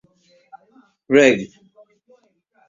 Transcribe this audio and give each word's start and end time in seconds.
Reg. 1.15 1.39